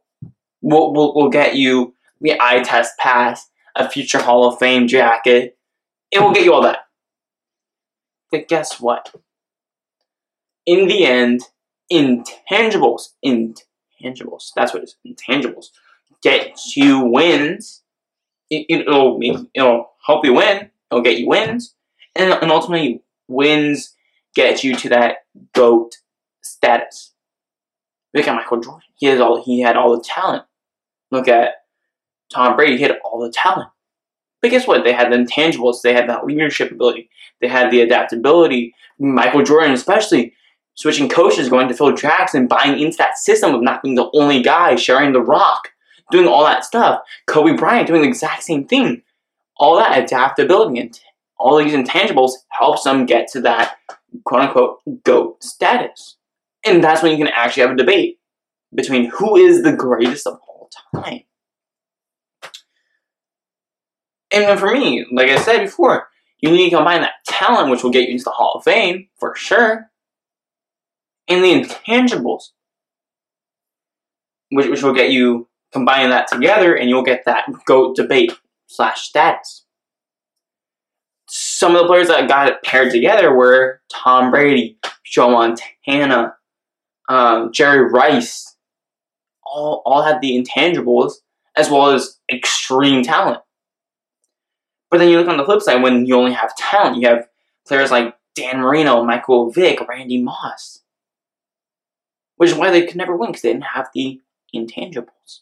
[0.62, 5.58] will, will, will get you the eye test pass, a future Hall of Fame jacket.
[6.12, 6.86] It will get you all that.
[8.32, 9.14] But guess what?
[10.66, 11.42] In the end,
[11.92, 15.68] intangibles, intangibles, that's what it is, intangibles,
[16.22, 17.82] get you wins.
[18.50, 19.20] It, will
[19.54, 20.70] it'll help you win.
[20.92, 21.74] It'll get you wins,
[22.16, 23.96] and, and ultimately wins
[24.36, 25.18] get you to that
[25.54, 25.98] goat
[26.42, 27.14] status.
[28.14, 28.82] Look at Michael Jordan.
[28.96, 30.44] He has all he had all the talent.
[31.12, 31.54] Look at
[32.34, 32.78] Tom Brady.
[32.78, 33.70] He had all the talent.
[34.42, 34.84] But guess what?
[34.84, 35.82] They had the intangibles.
[35.82, 37.10] They had that leadership ability.
[37.42, 38.74] They had the adaptability.
[39.00, 40.34] Michael Jordan, especially,
[40.76, 44.42] switching coaches, going to Phil Jackson, buying into that system of not being the only
[44.42, 45.70] guy, sharing the rock,
[46.12, 47.02] doing all that stuff.
[47.28, 49.02] Kobe Bryant doing the exact same thing.
[49.58, 51.00] All that adaptability and
[51.38, 53.78] all these intangibles helps them get to that
[54.24, 56.18] quote unquote GOAT status.
[56.66, 58.20] And that's when you can actually have a debate
[58.74, 61.22] between who is the greatest of all time.
[64.32, 66.08] And for me, like I said before,
[66.40, 69.08] you need to combine that talent, which will get you into the Hall of Fame
[69.20, 69.91] for sure,
[71.28, 72.50] and the intangibles,
[74.50, 78.34] which, which will get you combine that together, and you'll get that GOAT debate
[78.68, 79.66] slash status.
[81.28, 86.36] Some of the players that got it paired together were Tom Brady, Joe Montana,
[87.08, 88.56] um, Jerry Rice.
[89.44, 91.16] All, all had the intangibles
[91.56, 93.42] as well as extreme talent.
[94.90, 97.28] But then you look on the flip side, when you only have talent, you have
[97.66, 100.82] players like Dan Marino, Michael Vick, Randy Moss.
[102.42, 104.20] Which is why they could never win, because they didn't have the
[104.52, 105.42] intangibles.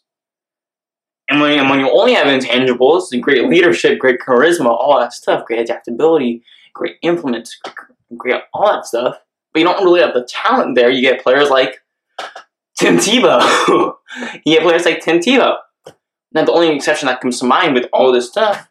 [1.30, 5.46] And when, and when you only have intangibles, great leadership, great charisma, all that stuff,
[5.46, 6.42] great adaptability,
[6.74, 7.58] great implements,
[8.18, 9.16] great all that stuff,
[9.54, 11.78] but you don't really have the talent there, you get players like
[12.78, 13.94] Tim Tebow.
[14.44, 15.56] you get players like Tim Tebow.
[16.32, 18.68] Now, the only exception that comes to mind with all this stuff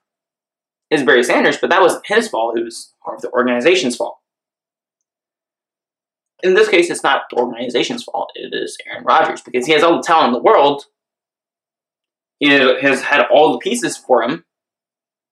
[0.92, 2.60] is Barry Sanders, but that wasn't his fault.
[2.60, 4.19] It was part of the organization's fault.
[6.42, 8.32] In this case, it's not the organization's fault.
[8.36, 10.86] It is Aaron Rodgers because he has all the talent in the world.
[12.40, 14.46] He has had all the pieces for him,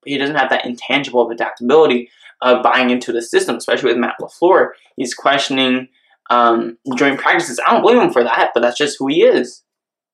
[0.01, 2.09] but he doesn't have that intangible of adaptability
[2.41, 4.71] of buying into the system, especially with Matt LaFleur.
[4.97, 5.87] He's questioning
[6.29, 7.59] um, joint practices.
[7.65, 9.63] I don't blame him for that, but that's just who he is.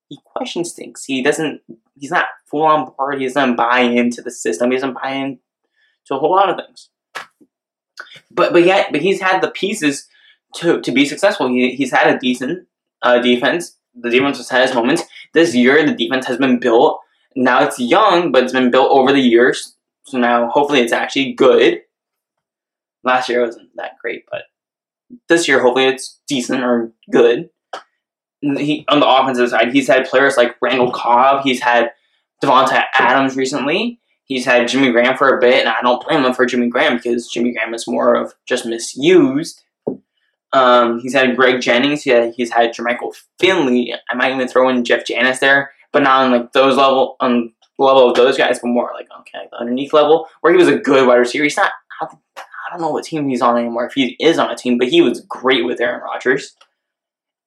[0.09, 1.03] He questions things.
[1.03, 1.61] He doesn't
[1.97, 3.19] he's not full on board.
[3.19, 4.69] He doesn't buy into the system.
[4.69, 5.39] He doesn't buy into
[6.11, 6.89] a whole lot of things.
[8.29, 10.07] But but yet but he's had the pieces
[10.55, 11.47] to, to be successful.
[11.47, 12.67] He, he's had a decent
[13.01, 13.77] uh, defense.
[13.95, 15.03] The defense has had its moments.
[15.33, 16.99] This year the defense has been built.
[17.35, 19.75] Now it's young, but it's been built over the years.
[20.05, 21.81] So now hopefully it's actually good.
[23.03, 24.43] Last year wasn't that great, but
[25.27, 27.49] this year hopefully it's decent or good
[28.43, 31.43] he on the offensive side, he's had players like Randall Cobb.
[31.43, 31.91] He's had
[32.43, 33.99] Davante Adams recently.
[34.25, 36.97] He's had Jimmy Graham for a bit, and I don't blame him for Jimmy Graham
[36.97, 39.61] because Jimmy Graham is more of just misused.
[40.53, 42.03] Um, he's had Greg Jennings.
[42.03, 43.93] He's had Jermichael Finley.
[44.09, 47.51] I might even throw in Jeff Janis there, but not on like those level on
[47.79, 50.77] level of those guys, but more like okay, the underneath level, where he was a
[50.77, 51.43] good wide receiver.
[51.43, 51.71] He's not.
[52.01, 52.07] I
[52.71, 53.87] don't know what team he's on anymore.
[53.87, 56.55] If he is on a team, but he was great with Aaron Rodgers,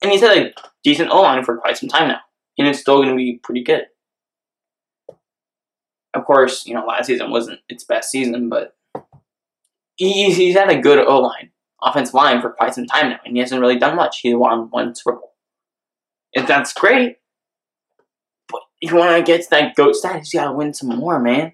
[0.03, 2.21] and he's had a decent O line for quite some time now,
[2.59, 3.87] and it's still going to be pretty good.
[6.13, 8.75] Of course, you know last season wasn't its best season, but
[9.97, 11.51] he's, he's had a good O line,
[11.83, 14.21] offensive line for quite some time now, and he hasn't really done much.
[14.21, 15.35] He won one Super Bowl.
[16.33, 17.17] If that's great,
[18.49, 20.91] but if you want to get to that GOAT status, you got to win some
[20.91, 21.53] more, man.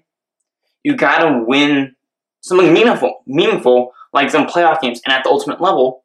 [0.83, 1.95] You got to win
[2.41, 6.03] something meaningful, meaningful like some playoff games, and at the ultimate level,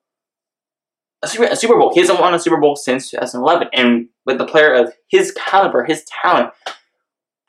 [1.23, 1.93] a Super, a Super Bowl.
[1.93, 5.85] He hasn't won a Super Bowl since 2011, and with the player of his caliber,
[5.85, 6.53] his talent,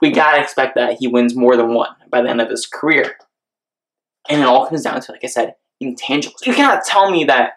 [0.01, 3.15] we gotta expect that he wins more than one by the end of his career.
[4.27, 6.45] And it all comes down to, like I said, intangibles.
[6.45, 7.53] You cannot tell me that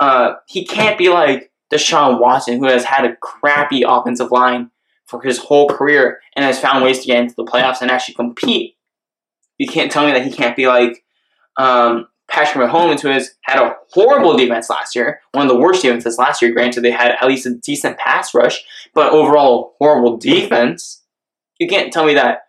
[0.00, 4.70] uh, he can't be like Deshaun Watson, who has had a crappy offensive line
[5.06, 8.14] for his whole career and has found ways to get into the playoffs and actually
[8.14, 8.76] compete.
[9.58, 11.04] You can't tell me that he can't be like
[11.56, 15.82] um, Patrick Mahomes, who has had a horrible defense last year, one of the worst
[15.82, 16.52] defenses last year.
[16.52, 18.64] Granted, they had at least a decent pass rush,
[18.94, 21.02] but overall, horrible defense.
[21.58, 22.42] You can't tell me that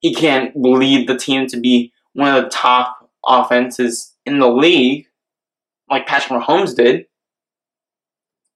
[0.00, 5.06] he can't lead the team to be one of the top offenses in the league,
[5.90, 7.06] like Patrick Mahomes did.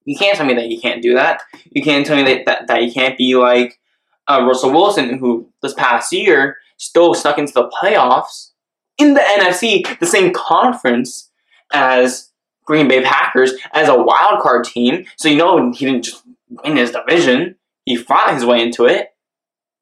[0.05, 1.41] You can't tell me that he can't do that.
[1.71, 3.79] You can't tell me that, that, that he can't be like
[4.27, 8.51] uh, Russell Wilson, who this past year still stuck into the playoffs
[8.97, 11.29] in the NFC, the same conference
[11.73, 12.31] as
[12.65, 15.05] Green Bay Packers, as a wild card team.
[15.17, 19.09] So you know he didn't just win his division; he fought his way into it.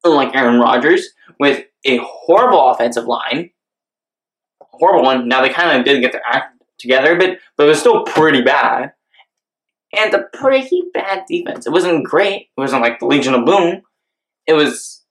[0.03, 3.49] Unlike Aaron Rodgers, with a horrible offensive line,
[4.79, 5.27] horrible one.
[5.27, 8.41] Now they kind of didn't get their act together, but but it was still pretty
[8.41, 8.93] bad.
[9.97, 11.65] And a pretty bad defense.
[11.65, 12.49] It wasn't great.
[12.57, 13.81] It wasn't like the Legion of Boom.
[14.45, 15.03] It was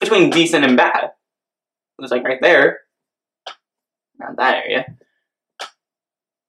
[0.00, 1.04] between decent and bad.
[1.04, 2.78] It was like right there,
[4.20, 4.86] around that area.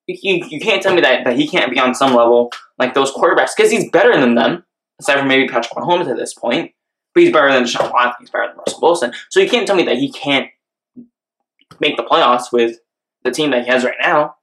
[0.06, 3.12] You, you can't tell me that, that he can't be on some level like those
[3.12, 4.64] quarterbacks because he's better than them,
[5.00, 6.72] aside from maybe Patrick Mahomes at this point.
[7.14, 8.16] But he's better than Deshaun Watson.
[8.20, 9.14] He's better than Russell Wilson.
[9.30, 10.48] So you can't tell me that he can't
[11.80, 12.78] make the playoffs with
[13.24, 14.36] the team that he has right now.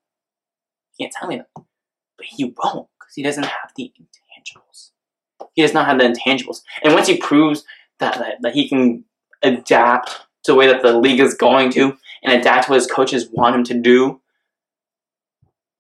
[0.96, 1.48] He can't tell me that.
[1.54, 4.90] But he won't because he doesn't have the intangibles.
[5.54, 6.62] He does not have the intangibles.
[6.82, 7.64] And once he proves
[7.98, 9.04] that, that, that he can
[9.42, 10.10] adapt
[10.44, 13.28] to the way that the league is going to and adapt to what his coaches
[13.30, 14.20] want him to do,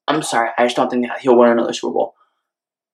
[0.08, 2.14] I'm sorry, I just don't think that he'll win another Super Bowl.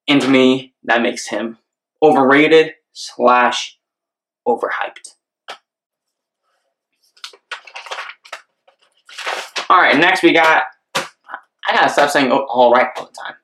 [0.09, 1.59] And to me, that makes him
[2.03, 3.79] overrated slash
[4.47, 5.15] overhyped.
[9.73, 10.65] All right, next we got.
[10.95, 13.37] I gotta stop saying all right all the time.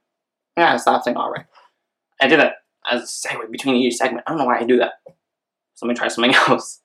[0.58, 1.46] I gotta stop saying all right.
[2.20, 2.56] I did that
[2.90, 4.24] as a segue between each segment.
[4.26, 4.92] I don't know why I do that.
[5.74, 6.82] So let me try something else.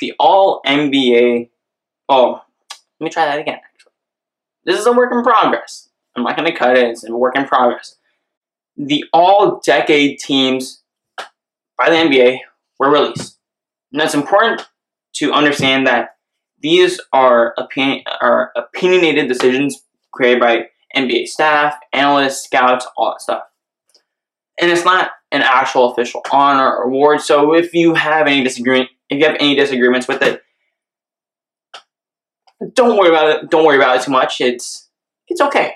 [0.00, 1.50] The All NBA.
[2.08, 2.40] Oh,
[2.98, 3.58] let me try that again.
[3.74, 3.92] Actually,
[4.64, 5.90] this is a work in progress.
[6.16, 6.88] I'm not gonna cut it.
[6.88, 7.96] It's a work in progress.
[8.78, 10.82] The All Decade teams
[11.76, 12.38] by the NBA
[12.78, 13.38] were released,
[13.92, 14.66] and that's important
[15.16, 16.16] to understand that
[16.60, 23.42] these are, opinion, are opinionated decisions created by NBA staff, analysts, scouts, all that stuff.
[24.60, 27.20] And it's not an actual official honor or award.
[27.20, 30.42] So if you have any disagreement, if you have any disagreements with it,
[32.74, 33.50] don't worry about it.
[33.50, 34.40] Don't worry about it too much.
[34.40, 34.88] It's
[35.28, 35.74] it's okay.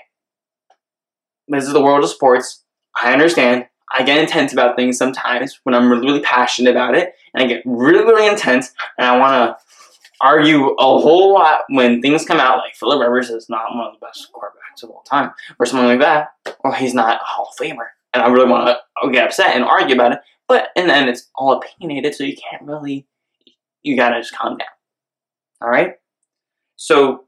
[1.47, 2.63] This is the world of sports.
[3.01, 3.67] I understand.
[3.91, 7.47] I get intense about things sometimes when I'm really, really passionate about it, and I
[7.47, 9.64] get really, really intense, and I want to
[10.25, 13.93] argue a whole lot when things come out like Philip Rivers is not one of
[13.93, 16.29] the best quarterbacks of all time, or something like that,
[16.61, 19.63] or he's not a Hall of Famer, and I really want to get upset and
[19.63, 20.19] argue about it.
[20.47, 23.05] But and then it's all opinionated, so you can't really.
[23.83, 24.67] You gotta just calm down.
[25.61, 25.93] All right.
[26.75, 27.25] So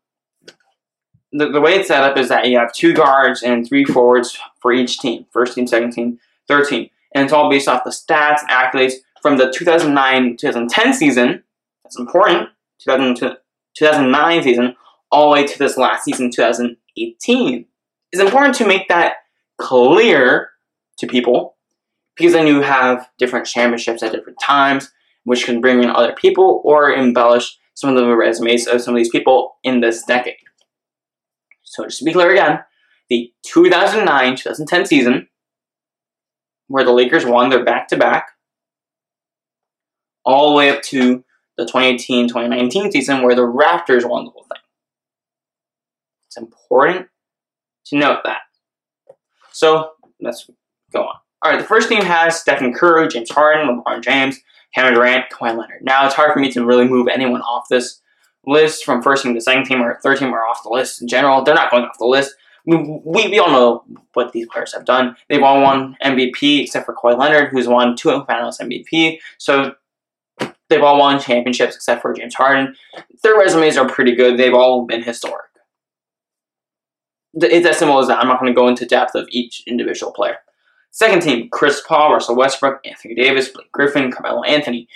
[1.32, 4.39] the, the way it's set up is that you have two guards and three forwards
[4.60, 6.89] for each team first team, second team, third team.
[7.14, 11.43] And it's all based off the stats accolades from the 2009 2010 season.
[11.84, 12.50] That's important
[12.84, 14.75] 2009 season
[15.11, 17.65] all the way to this last season, 2018.
[18.11, 19.15] It's important to make that
[19.57, 20.49] clear
[20.99, 21.55] to people
[22.15, 24.91] because then you have different championships at different times,
[25.23, 28.97] which can bring in other people or embellish some of the resumes of some of
[28.97, 30.36] these people in this decade.
[31.63, 32.59] So, just to be clear again,
[33.09, 35.28] the 2009 2010 season,
[36.67, 38.30] where the Lakers won their back to back,
[40.25, 41.23] all the way up to
[41.58, 44.62] the 2018-2019 season where the Raptors won the whole thing.
[46.28, 47.08] It's important
[47.88, 48.41] to note that.
[49.51, 49.91] So
[50.22, 50.49] let's
[50.91, 51.16] go on.
[51.41, 54.39] All right, the first team has Stephen Curry, James Harden, LeBron James,
[54.74, 55.82] Kevin Durant, Kawhi Leonard.
[55.82, 58.01] Now it's hard for me to really move anyone off this
[58.45, 61.08] list from first team to second team or third team or off the list in
[61.08, 61.43] general.
[61.43, 62.36] They're not going off the list.
[62.66, 63.84] We, we, we all know
[64.14, 65.16] what these players have done.
[65.30, 69.20] They've all won MVP except for Kawhi Leonard, who's won two Finals MVP.
[69.38, 69.76] So
[70.70, 72.76] they've all won championships except for James Harden.
[73.24, 74.38] Their resumes are pretty good.
[74.38, 75.45] They've all been historic.
[77.34, 78.20] It's as simple as that.
[78.20, 80.38] I'm not going to go into depth of each individual player.
[80.91, 84.88] Second team, Chris Paul, Russell Westbrook, Anthony Davis, Blake Griffin, Carmelo Anthony.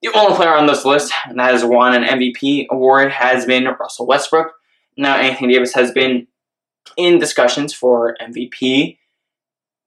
[0.00, 4.06] The only player on this list that has won an MVP award has been Russell
[4.06, 4.52] Westbrook.
[4.96, 6.26] Now, Anthony Davis has been
[6.96, 8.98] in discussions for MVP.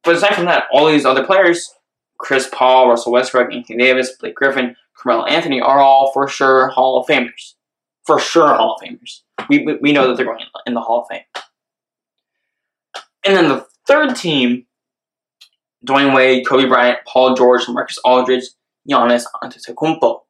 [0.04, 1.74] But aside from that, all these other players,
[2.20, 7.00] Chris Paul, Russell Westbrook, Anthony Davis, Blake Griffin, Carmelo Anthony, are all for sure Hall
[7.00, 7.54] of Famers.
[8.06, 9.22] For sure Hall of Famers.
[9.50, 11.24] We, we, we know that they're going in the Hall of Fame.
[13.26, 14.66] And then the third team,
[15.86, 18.46] Dwyane Wade, Kobe Bryant, Paul George, Marcus Aldridge,
[18.90, 20.22] Giannis Antetokounmpo.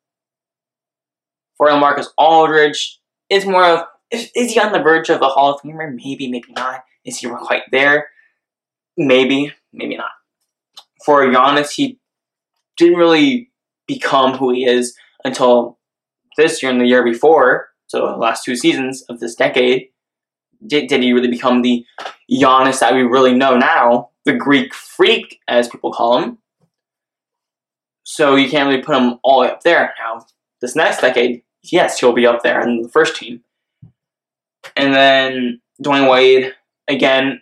[1.58, 3.00] For Marcus Aldridge,
[3.30, 5.94] it's more of is, is he on the verge of a Hall of Famer?
[5.94, 6.84] Maybe, maybe not.
[7.06, 8.08] Is he quite there?
[8.98, 10.12] Maybe, maybe not.
[11.06, 12.00] For Giannis, he
[12.78, 13.52] didn't really
[13.88, 15.78] become who he is until
[16.38, 19.88] this year and the year before, so the last two seasons of this decade.
[20.66, 21.86] Did, did he really become the
[22.32, 24.10] Giannis that we really know now?
[24.26, 26.38] The Greek freak, as people call him.
[28.04, 29.94] So you can't really put him all the way up there.
[30.00, 30.26] Now,
[30.62, 33.42] this next decade, yes, he'll be up there in the first team.
[34.76, 36.54] And then Dwyane Wade,
[36.88, 37.42] again,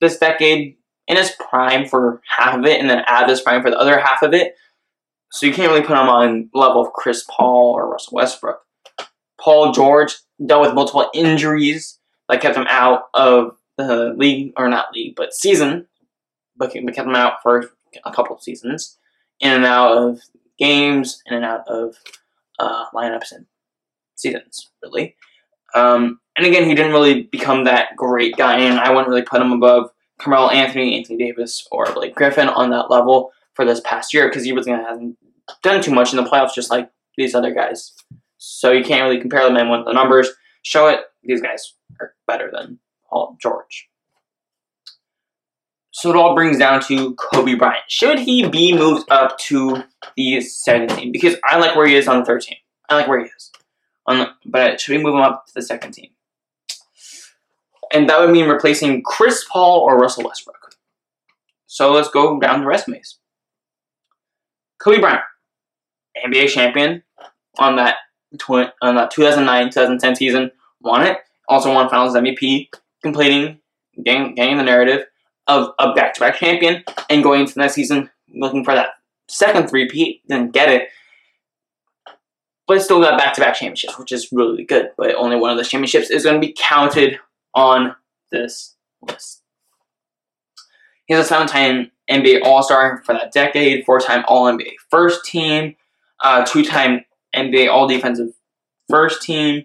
[0.00, 0.76] this decade
[1.08, 3.98] in his prime for half of it, and then of his prime for the other
[3.98, 4.54] half of it.
[5.32, 8.60] So you can't really put him on level of Chris Paul or Russell Westbrook.
[9.40, 10.14] Paul George
[10.44, 15.32] dealt with multiple injuries that kept him out of the league, or not league, but
[15.32, 15.86] season,
[16.54, 17.70] but kept him out for
[18.04, 18.98] a couple of seasons,
[19.40, 20.20] in and out of
[20.58, 21.96] games, in and out of
[22.58, 23.46] uh, lineups and
[24.16, 25.16] seasons, really.
[25.74, 29.40] Um, and again, he didn't really become that great guy, and I wouldn't really put
[29.40, 34.14] him above Carmelo Anthony, Anthony Davis, or Blake Griffin on that level for this past
[34.14, 35.16] year because he really hasn't
[35.62, 37.94] done too much in the playoffs, just like these other guys.
[38.38, 40.30] So you can't really compare them in with the numbers.
[40.62, 42.78] Show it, these guys are better than
[43.08, 43.88] Paul George.
[45.92, 47.84] So it all brings down to Kobe Bryant.
[47.86, 49.84] Should he be moved up to
[50.16, 51.12] the second team?
[51.12, 52.56] Because I like where he is on the third team.
[52.88, 53.52] I like where he is.
[54.06, 56.10] On the, but should we move him up to the second team?
[57.92, 60.76] And that would mean replacing Chris Paul or Russell Westbrook.
[61.66, 63.18] So let's go down the resumes.
[64.82, 65.22] Kobe Bryant,
[66.26, 67.02] NBA champion
[67.58, 67.96] on that
[68.38, 71.18] tw- on that 2009-2010 season, won it.
[71.48, 72.68] Also won Finals MVP,
[73.02, 73.60] completing
[74.02, 75.06] getting, getting the narrative
[75.46, 78.90] of a back-to-back champion and going into the next season looking for that
[79.28, 80.26] second three-peat.
[80.28, 80.88] Didn't get it,
[82.66, 84.90] but still got back-to-back championships, which is really good.
[84.96, 87.18] But only one of those championships is going to be counted
[87.54, 87.94] on
[88.30, 89.42] this list.
[91.06, 95.76] He's a seven-time NBA All-Star for that decade, four-time All-NBA First Team,
[96.22, 97.04] uh, two-time
[97.34, 98.28] NBA All-Defensive
[98.88, 99.64] First Team,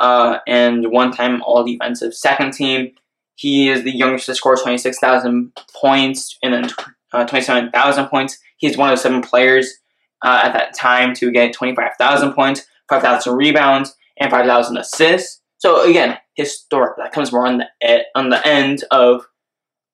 [0.00, 2.92] uh, and one-time All-Defensive Second Team.
[3.34, 6.70] He is the youngest to score 26,000 points and then
[7.12, 8.38] uh, 27,000 points.
[8.56, 9.74] He's one of seven players
[10.24, 15.42] uh, at that time to get 25,000 points, 5,000 rebounds, and 5,000 assists.
[15.58, 16.96] So again, historic.
[16.96, 19.26] That comes more on the on the end of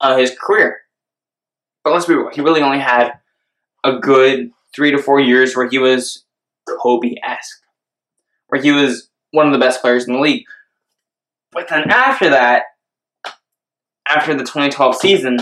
[0.01, 0.82] uh, his career.
[1.85, 2.31] But let's be real.
[2.31, 3.13] He really only had
[3.85, 6.25] a good three to four years where he was
[6.69, 7.63] Kobe-esque,
[8.49, 10.45] where he was one of the best players in the league.
[11.51, 12.65] But then after that,
[14.09, 15.39] after the 2012 season,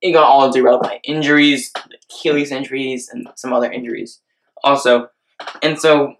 [0.00, 1.72] it got all derailed by injuries,
[2.10, 4.20] Achilles injuries, and some other injuries
[4.62, 5.08] also.
[5.62, 6.14] And so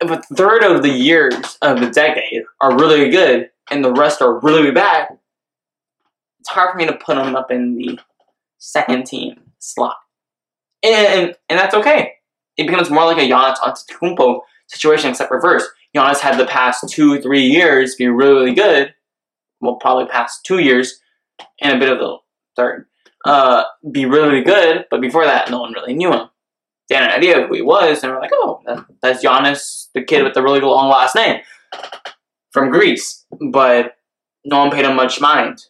[0.00, 4.22] if a third of the years of the decade are really good and the rest
[4.22, 5.18] are really bad,
[6.40, 7.98] it's hard for me to put him up in the
[8.62, 9.96] second team slot.
[10.82, 12.14] And, and, that's okay.
[12.56, 15.64] It becomes more like a Giannis Antetokounmpo situation, except reverse.
[15.94, 18.94] Giannis had the past two, three years be really, really good.
[19.60, 21.00] Well, probably past two years
[21.60, 22.16] and a bit of the
[22.56, 22.86] third.
[23.24, 26.28] Uh, be really, really good, but before that, no one really knew him
[26.92, 29.88] they had an idea of who he was, and we're like, oh, that, that's Giannis,
[29.94, 31.40] the kid with the really long last name
[32.50, 33.24] from Greece.
[33.50, 33.96] But
[34.44, 35.64] no one paid him much mind,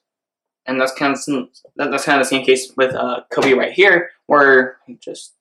[0.67, 4.11] and that's kind of that's kind of the same case with uh, Kobe right here,
[4.27, 5.35] where just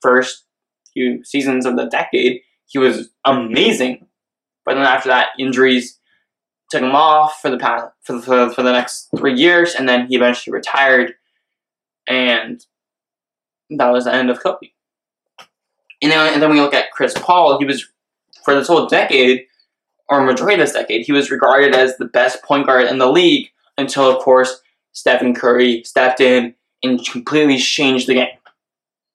[0.00, 0.44] first
[0.92, 4.06] few seasons of the decade he was amazing,
[4.64, 5.98] but then after that injuries
[6.70, 9.88] took him off for the past for the, for, for the next three years, and
[9.88, 11.14] then he eventually retired
[12.06, 12.64] and
[13.70, 14.68] that was the end of Kobe.
[16.00, 17.58] And then, and then we look at Chris Paul.
[17.58, 17.86] He was
[18.44, 19.44] for this whole decade,
[20.08, 23.10] or majority of this decade, he was regarded as the best point guard in the
[23.10, 24.60] league until, of course,
[24.92, 28.28] Stephen Curry stepped in and completely changed the game.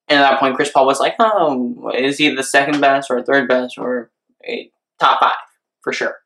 [0.08, 3.22] And at that point, Chris Paul was like, "Oh, is he the second best or
[3.22, 4.12] third best or
[4.46, 5.36] a top five
[5.82, 6.18] for sure?"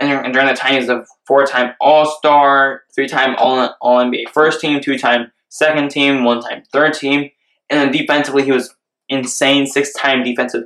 [0.00, 5.90] And during the time, he's a four-time All-Star, three-time All NBA first team, two-time second
[5.92, 7.30] team, one-time third team,
[7.70, 8.74] and then defensively, he was
[9.08, 10.64] insane, six-time defensive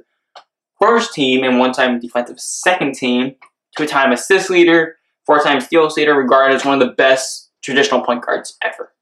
[0.81, 3.37] first team and one-time defensive second team,
[3.77, 4.96] two-time assist leader,
[5.27, 8.93] four-time steals leader, regarded as one of the best traditional point guards ever.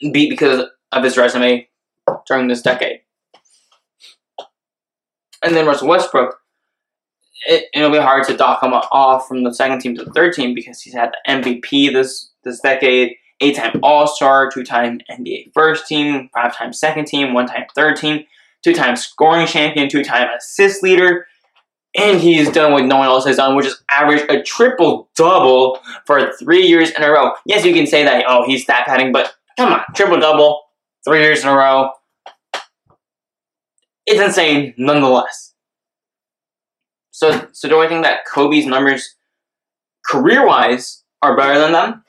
[0.00, 1.68] Beat because of his resume
[2.26, 3.00] during this decade.
[5.42, 6.40] And then Russell Westbrook,
[7.46, 10.32] it, it'll be hard to dock him off from the second team to the third
[10.32, 16.30] team because he's had the MVP this this decade, eight-time All-Star, two-time NBA first team,
[16.32, 18.24] five-time second team, one-time third team,
[18.62, 21.26] two-time scoring champion, two-time assist leader,
[21.96, 25.80] and he's done what no one else has done, which is average a triple double
[26.04, 27.32] for three years in a row.
[27.44, 30.62] Yes, you can say that, oh, he's stat padding, but come on, triple double,
[31.04, 31.90] three years in a row.
[34.04, 35.54] It's insane nonetheless.
[37.10, 39.14] So, so do I think that Kobe's numbers,
[40.04, 42.04] career wise, are better than them?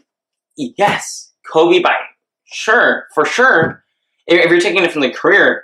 [0.58, 1.96] Yes, Kobe by
[2.52, 3.84] sure, for sure.
[4.28, 5.64] If, if you're taking it from the career,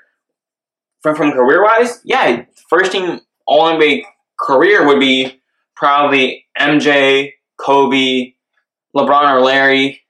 [1.02, 4.04] from from career wise, yeah, first team All NBA
[4.44, 5.42] career would be
[5.76, 8.34] probably MJ, Kobe,
[8.96, 10.02] LeBron or Larry,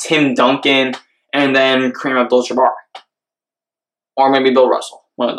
[0.00, 0.94] Tim Duncan,
[1.32, 2.70] and then Kareem Abdul-Jabbar,
[4.16, 5.36] or maybe Bill Russell, one of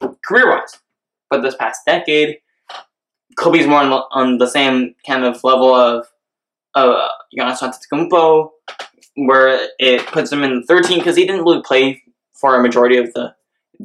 [0.00, 0.14] them.
[0.24, 0.80] Career-wise,
[1.28, 2.38] but this past decade,
[3.38, 6.06] Kobe's more on, on the same kind of level of
[6.74, 8.50] uh, Giannis Antetokounmpo,
[9.16, 12.02] where it puts him in the 13 because he didn't really play
[12.32, 13.34] for a majority of the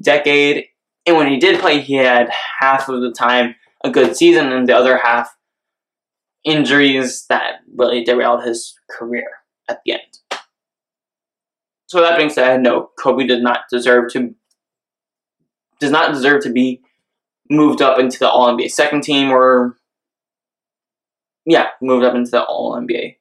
[0.02, 0.66] decade.
[1.06, 2.30] And when he did play, he had
[2.60, 5.36] half of the time a good season and the other half
[6.44, 9.30] injuries that really derailed his career
[9.70, 10.42] at the end.
[11.88, 14.34] So that being said, no, Kobe does not deserve to
[15.80, 16.82] does not deserve to be
[17.50, 19.76] moved up into the All NBA second team or
[21.46, 23.18] yeah, moved up into the All NBA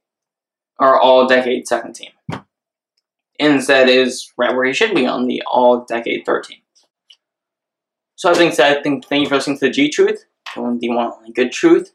[0.79, 2.11] or All Decade second team.
[3.39, 6.59] Instead, is right where he should be on the All Decade third team.
[8.17, 10.79] So that being said, thank, thank you for listening to the G Truth, the one,
[10.79, 11.93] the one only good truth,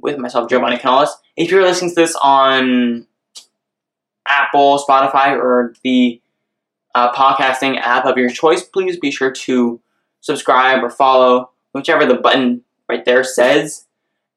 [0.00, 1.16] with myself, Giovanni Canales.
[1.36, 3.06] If you're listening to this on
[4.26, 6.20] Apple, Spotify, or the
[6.94, 9.80] uh, podcasting app of your choice, please be sure to
[10.20, 13.86] subscribe or follow, whichever the button right there says.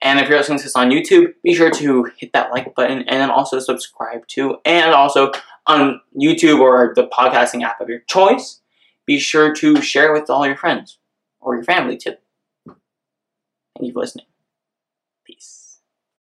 [0.01, 2.99] And if you're listening to this on YouTube, be sure to hit that like button
[3.03, 4.57] and then also subscribe to.
[4.65, 5.31] And also
[5.65, 8.61] on YouTube or the podcasting app of your choice,
[9.05, 10.99] be sure to share with all your friends
[11.39, 12.15] or your family too.
[13.77, 14.25] Thank you for listening.
[15.25, 15.62] Peace.